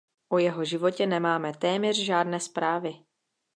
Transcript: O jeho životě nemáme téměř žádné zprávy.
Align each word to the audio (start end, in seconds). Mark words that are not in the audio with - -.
O 0.29 0.37
jeho 0.39 0.63
životě 0.65 1.07
nemáme 1.07 1.53
téměř 1.53 1.97
žádné 1.99 2.39
zprávy. 2.39 2.93